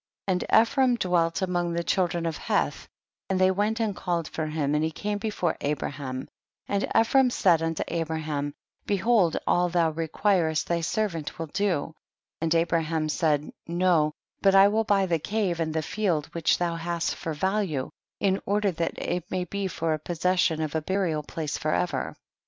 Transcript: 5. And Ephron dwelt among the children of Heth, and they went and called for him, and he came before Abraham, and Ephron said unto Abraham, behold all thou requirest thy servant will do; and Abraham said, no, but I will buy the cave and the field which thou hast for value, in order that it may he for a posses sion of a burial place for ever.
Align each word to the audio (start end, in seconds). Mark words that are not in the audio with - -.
5. 0.25 0.33
And 0.33 0.45
Ephron 0.49 0.95
dwelt 0.99 1.43
among 1.43 1.73
the 1.73 1.83
children 1.83 2.25
of 2.25 2.35
Heth, 2.35 2.87
and 3.29 3.39
they 3.39 3.51
went 3.51 3.79
and 3.79 3.95
called 3.95 4.27
for 4.27 4.47
him, 4.47 4.73
and 4.73 4.83
he 4.83 4.89
came 4.89 5.19
before 5.19 5.57
Abraham, 5.61 6.27
and 6.67 6.87
Ephron 6.95 7.29
said 7.29 7.61
unto 7.61 7.83
Abraham, 7.87 8.55
behold 8.87 9.37
all 9.45 9.69
thou 9.69 9.91
requirest 9.91 10.65
thy 10.65 10.81
servant 10.81 11.37
will 11.37 11.45
do; 11.45 11.93
and 12.41 12.55
Abraham 12.55 13.09
said, 13.09 13.53
no, 13.67 14.11
but 14.41 14.55
I 14.55 14.69
will 14.69 14.85
buy 14.85 15.05
the 15.05 15.19
cave 15.19 15.59
and 15.59 15.71
the 15.71 15.83
field 15.83 16.25
which 16.33 16.57
thou 16.57 16.77
hast 16.77 17.13
for 17.13 17.35
value, 17.35 17.91
in 18.19 18.41
order 18.47 18.71
that 18.71 18.97
it 18.97 19.29
may 19.29 19.45
he 19.51 19.67
for 19.67 19.93
a 19.93 19.99
posses 19.99 20.39
sion 20.39 20.61
of 20.63 20.73
a 20.73 20.81
burial 20.81 21.21
place 21.21 21.59
for 21.59 21.75
ever. 21.75 22.15